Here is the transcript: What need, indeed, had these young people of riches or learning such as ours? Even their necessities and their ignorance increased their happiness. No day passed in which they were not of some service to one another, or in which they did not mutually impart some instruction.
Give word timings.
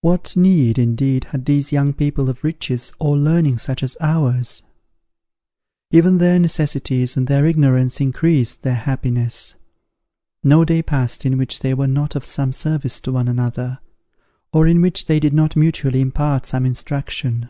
What 0.00 0.36
need, 0.36 0.76
indeed, 0.76 1.26
had 1.30 1.44
these 1.44 1.70
young 1.70 1.92
people 1.92 2.28
of 2.28 2.42
riches 2.42 2.92
or 2.98 3.16
learning 3.16 3.58
such 3.58 3.84
as 3.84 3.96
ours? 4.00 4.64
Even 5.92 6.18
their 6.18 6.40
necessities 6.40 7.16
and 7.16 7.28
their 7.28 7.46
ignorance 7.46 8.00
increased 8.00 8.62
their 8.64 8.74
happiness. 8.74 9.54
No 10.42 10.64
day 10.64 10.82
passed 10.82 11.24
in 11.24 11.38
which 11.38 11.60
they 11.60 11.74
were 11.74 11.86
not 11.86 12.16
of 12.16 12.24
some 12.24 12.52
service 12.52 12.98
to 13.02 13.12
one 13.12 13.28
another, 13.28 13.78
or 14.52 14.66
in 14.66 14.80
which 14.82 15.06
they 15.06 15.20
did 15.20 15.32
not 15.32 15.54
mutually 15.54 16.00
impart 16.00 16.46
some 16.46 16.66
instruction. 16.66 17.48